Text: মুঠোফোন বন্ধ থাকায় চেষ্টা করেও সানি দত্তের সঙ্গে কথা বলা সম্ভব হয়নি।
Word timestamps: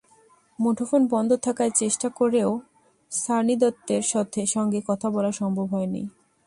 মুঠোফোন 0.59 1.01
বন্ধ 1.07 1.31
থাকায় 1.35 1.73
চেষ্টা 1.75 2.07
করেও 2.09 2.51
সানি 3.11 3.55
দত্তের 3.55 4.03
সঙ্গে 4.47 4.79
কথা 4.87 5.07
বলা 5.09 5.31
সম্ভব 5.31 5.65
হয়নি। 5.65 6.01